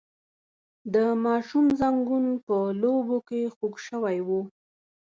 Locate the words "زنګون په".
1.79-2.57